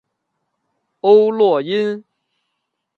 [1.01, 2.03] 欧络因。